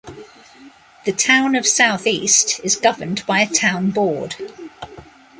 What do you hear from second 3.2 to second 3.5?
by a